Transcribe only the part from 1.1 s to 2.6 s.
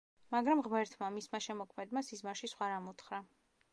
მისმა შემოქმედმა, სიზმარში